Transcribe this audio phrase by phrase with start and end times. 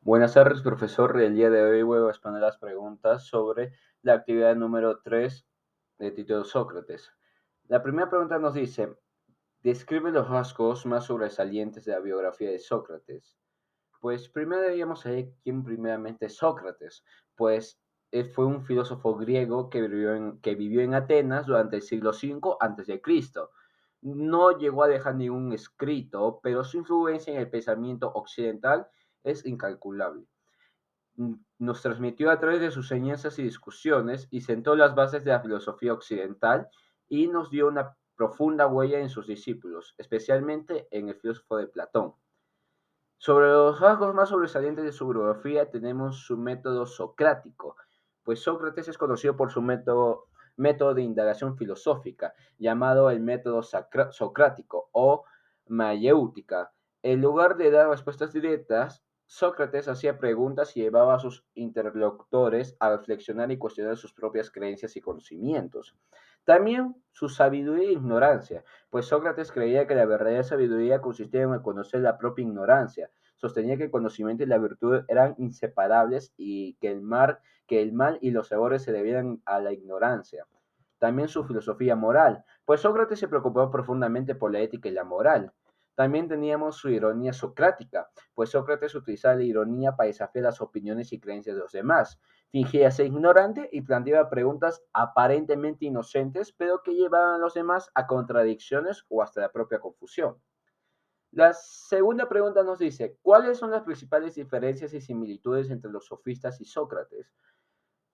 [0.00, 1.20] Buenas tardes, profesor.
[1.20, 3.72] El día de hoy voy a responder las preguntas sobre
[4.02, 5.46] la actividad número 3
[5.98, 7.12] de título Sócrates.
[7.68, 8.96] La primera pregunta nos dice,
[9.62, 13.36] describe los rasgos más sobresalientes de la biografía de Sócrates.
[14.00, 17.04] Pues primero deberíamos saber quién primeramente es Sócrates,
[17.34, 17.80] pues
[18.12, 22.10] él fue un filósofo griego que vivió en, que vivió en Atenas durante el siglo
[22.10, 23.02] V a.C.
[24.02, 28.86] No llegó a dejar ningún escrito, pero su influencia en el pensamiento occidental
[29.26, 30.26] es incalculable.
[31.58, 35.40] Nos transmitió a través de sus enseñanzas y discusiones y sentó las bases de la
[35.40, 36.68] filosofía occidental
[37.08, 42.14] y nos dio una profunda huella en sus discípulos, especialmente en el filósofo de Platón.
[43.18, 47.76] Sobre los rasgos más sobresalientes de su biografía tenemos su método socrático,
[48.22, 54.90] pues Sócrates es conocido por su método, método de indagación filosófica, llamado el método socrático
[54.92, 55.24] o
[55.68, 56.72] mayéutica.
[57.02, 62.90] En lugar de dar respuestas directas, Sócrates hacía preguntas y llevaba a sus interlocutores a
[62.90, 65.96] reflexionar y cuestionar sus propias creencias y conocimientos.
[66.44, 72.02] También su sabiduría e ignorancia, pues Sócrates creía que la verdadera sabiduría consistía en conocer
[72.02, 73.10] la propia ignorancia.
[73.34, 77.92] Sostenía que el conocimiento y la virtud eran inseparables y que el, mal, que el
[77.92, 80.46] mal y los errores se debían a la ignorancia.
[80.98, 85.52] También su filosofía moral, pues Sócrates se preocupaba profundamente por la ética y la moral.
[85.96, 91.18] También teníamos su ironía socrática, pues Sócrates utilizaba la ironía para desafiar las opiniones y
[91.18, 92.20] creencias de los demás.
[92.50, 98.06] Fingía ser ignorante y planteaba preguntas aparentemente inocentes, pero que llevaban a los demás a
[98.06, 100.36] contradicciones o hasta la propia confusión.
[101.30, 106.60] La segunda pregunta nos dice, ¿cuáles son las principales diferencias y similitudes entre los sofistas
[106.60, 107.32] y Sócrates?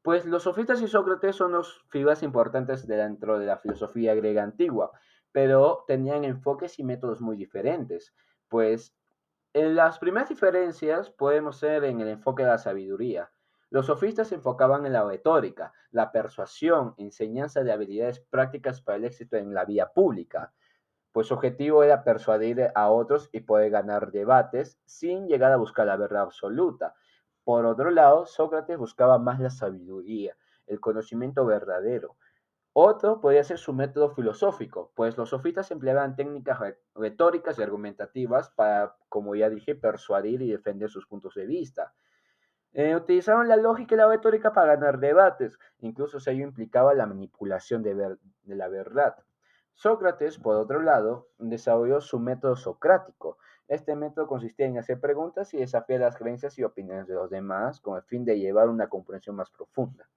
[0.00, 4.92] Pues los sofistas y Sócrates son dos figuras importantes dentro de la filosofía griega antigua
[5.34, 8.14] pero tenían enfoques y métodos muy diferentes.
[8.46, 8.94] Pues
[9.52, 13.32] en las primeras diferencias podemos ser en el enfoque de la sabiduría.
[13.68, 19.06] Los sofistas se enfocaban en la retórica, la persuasión, enseñanza de habilidades prácticas para el
[19.06, 20.54] éxito en la vía pública,
[21.10, 25.88] pues su objetivo era persuadir a otros y poder ganar debates sin llegar a buscar
[25.88, 26.94] la verdad absoluta.
[27.42, 30.36] Por otro lado, Sócrates buscaba más la sabiduría,
[30.68, 32.18] el conocimiento verdadero,
[32.76, 36.58] otro podría ser su método filosófico, pues los sofistas empleaban técnicas
[36.96, 41.94] retóricas y argumentativas para, como ya dije, persuadir y defender sus puntos de vista.
[42.72, 47.06] Eh, utilizaban la lógica y la retórica para ganar debates, incluso si ello implicaba la
[47.06, 49.14] manipulación de, de la verdad.
[49.74, 53.38] Sócrates, por otro lado, desarrolló su método socrático.
[53.68, 57.80] Este método consistía en hacer preguntas y desafiar las creencias y opiniones de los demás
[57.80, 60.08] con el fin de llevar una comprensión más profunda.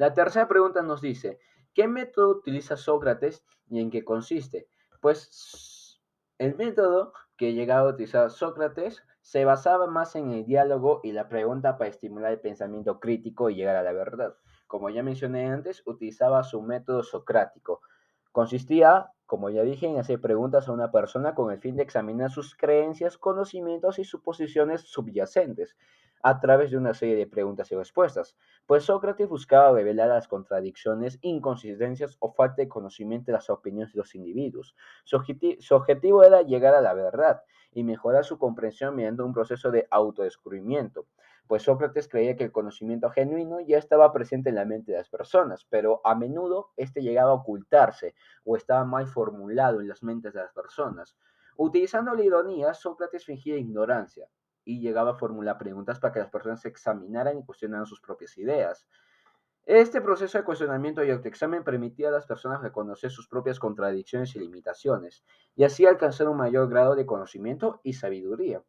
[0.00, 1.40] La tercera pregunta nos dice,
[1.74, 4.66] ¿qué método utiliza Sócrates y en qué consiste?
[5.02, 6.00] Pues
[6.38, 11.28] el método que llegaba a utilizar Sócrates se basaba más en el diálogo y la
[11.28, 14.36] pregunta para estimular el pensamiento crítico y llegar a la verdad.
[14.66, 17.82] Como ya mencioné antes, utilizaba su método socrático.
[18.32, 22.30] Consistía, como ya dije, en hacer preguntas a una persona con el fin de examinar
[22.30, 25.76] sus creencias, conocimientos y suposiciones subyacentes
[26.22, 28.36] a través de una serie de preguntas y respuestas,
[28.66, 33.98] pues Sócrates buscaba revelar las contradicciones, inconsistencias o falta de conocimiento de las opiniones de
[33.98, 34.74] los individuos.
[35.04, 37.42] Su, objetivo, era llegar a la verdad
[37.72, 41.06] y mejorar su comprensión mediante un proceso de autodescubrimiento,
[41.46, 45.08] pues Sócrates creía que el conocimiento genuino ya estaba presente en la mente de las
[45.08, 48.14] personas, pero a menudo este llegaba a ocultarse
[48.44, 51.16] o estaba mal formulado en las mentes de las personas.
[51.56, 54.28] Utilizando la ironía, Sócrates fingía ignorancia,
[54.64, 58.86] y llegaba a formular preguntas para que las personas examinaran y cuestionaran sus propias ideas.
[59.66, 64.40] Este proceso de cuestionamiento y autoexamen permitía a las personas reconocer sus propias contradicciones y
[64.40, 68.62] limitaciones, y así alcanzar un mayor grado de conocimiento y sabiduría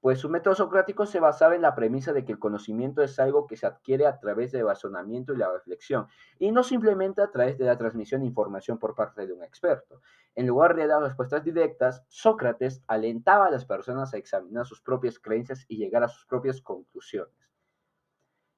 [0.00, 3.46] pues su método socrático se basaba en la premisa de que el conocimiento es algo
[3.46, 7.58] que se adquiere a través del razonamiento y la reflexión, y no simplemente a través
[7.58, 10.00] de la transmisión de información por parte de un experto.
[10.34, 15.18] En lugar de dar respuestas directas, Sócrates alentaba a las personas a examinar sus propias
[15.18, 17.34] creencias y llegar a sus propias conclusiones.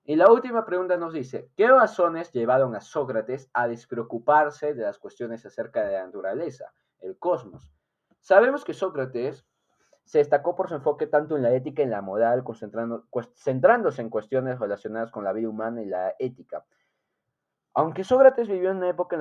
[0.04, 4.98] Y la última pregunta nos dice, ¿qué razones llevaron a Sócrates a despreocuparse de las
[4.98, 7.70] cuestiones acerca de la naturaleza, el cosmos?
[8.20, 9.46] Sabemos que Sócrates
[10.04, 12.44] se destacó por su enfoque tanto en la ética y en la moral,
[13.34, 16.64] centrándose en cuestiones relacionadas con la vida humana y la ética.
[17.74, 19.16] Aunque Sócrates vivió en una época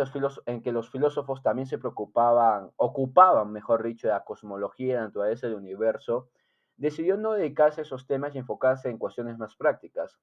[0.45, 5.03] en, que los filósofos también se preocupaban, ocupaban, mejor dicho, de la cosmología y la
[5.03, 6.29] naturaleza del universo,
[6.75, 10.19] decidió no dedicarse a esos temas y enfocarse en cuestiones más prácticas.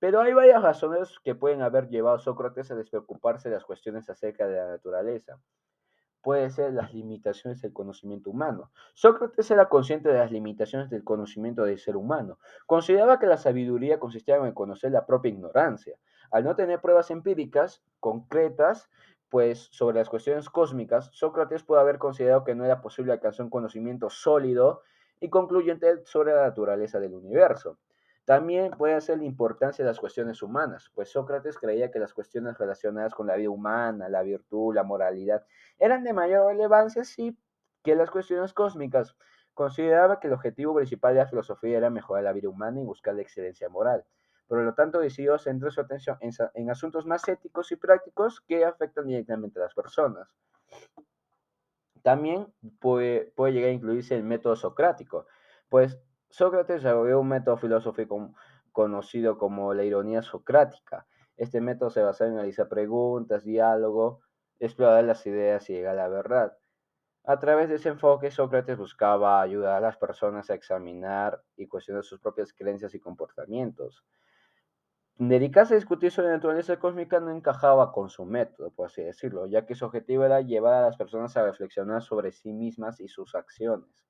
[0.00, 4.08] Pero hay varias razones que pueden haber llevado a Sócrates a despreocuparse de las cuestiones
[4.10, 5.38] acerca de la naturaleza.
[6.22, 8.70] Puede ser las limitaciones del conocimiento humano.
[8.94, 12.38] Sócrates era consciente de las limitaciones del conocimiento del ser humano.
[12.66, 15.96] Consideraba que la sabiduría consistía en conocer la propia ignorancia.
[16.30, 18.88] Al no tener pruebas empíricas concretas,
[19.28, 23.50] pues sobre las cuestiones cósmicas, Sócrates puede haber considerado que no era posible alcanzar un
[23.50, 24.82] conocimiento sólido
[25.20, 27.78] y concluyente sobre la naturaleza del universo.
[28.30, 32.56] También puede ser la importancia de las cuestiones humanas, pues Sócrates creía que las cuestiones
[32.56, 35.44] relacionadas con la vida humana, la virtud, la moralidad,
[35.80, 37.36] eran de mayor relevancia sí
[37.82, 39.16] que las cuestiones cósmicas.
[39.52, 43.16] Consideraba que el objetivo principal de la filosofía era mejorar la vida humana y buscar
[43.16, 44.04] la excelencia moral.
[44.46, 46.16] Por lo tanto, decidió centrar su atención
[46.54, 50.28] en, asuntos más éticos y prácticos que afectan directamente a las personas.
[52.02, 52.46] También
[52.78, 55.26] puede, puede llegar a incluirse el método socrático,
[55.68, 55.98] pues
[56.30, 58.34] Sócrates desarrolló un método filosófico
[58.72, 61.06] conocido como la ironía socrática.
[61.36, 64.22] Este método se basa en analizar preguntas, diálogo,
[64.58, 66.56] explorar las ideas y llegar a la verdad.
[67.24, 72.04] A través de ese enfoque, Sócrates buscaba ayudar a las personas a examinar y cuestionar
[72.04, 74.04] sus propias creencias y comportamientos.
[75.18, 79.46] Dedicarse a discutir sobre la naturaleza cósmica no encajaba con su método, por así decirlo,
[79.46, 83.06] ya que su objetivo era llevar a las personas a reflexionar sobre sí mismas y
[83.06, 84.09] sus acciones.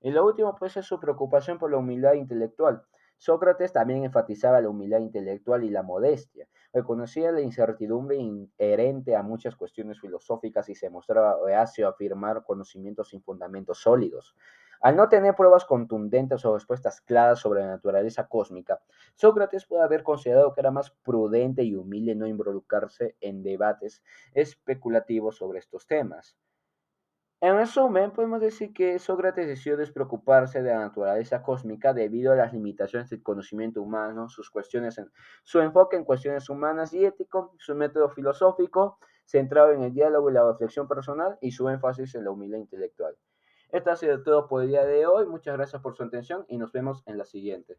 [0.00, 2.82] Y lo último, pues, es su preocupación por la humildad intelectual.
[3.18, 6.48] Sócrates también enfatizaba la humildad intelectual y la modestia.
[6.72, 13.10] Reconocía la incertidumbre inherente a muchas cuestiones filosóficas y se mostraba reacio a afirmar conocimientos
[13.10, 14.34] sin fundamentos sólidos.
[14.80, 18.80] Al no tener pruebas contundentes o respuestas claras sobre la naturaleza cósmica,
[19.16, 24.02] Sócrates puede haber considerado que era más prudente y humilde no involucrarse en debates
[24.32, 26.38] especulativos sobre estos temas.
[27.42, 32.52] En resumen, podemos decir que Sócrates decidió despreocuparse de la naturaleza cósmica debido a las
[32.52, 35.00] limitaciones del conocimiento humano, sus cuestiones
[35.42, 40.34] su enfoque en cuestiones humanas y ético, su método filosófico centrado en el diálogo y
[40.34, 43.16] la reflexión personal y su énfasis en la humildad intelectual.
[43.70, 45.26] Esto ha sido todo por el día de hoy.
[45.26, 47.78] Muchas gracias por su atención y nos vemos en la siguiente.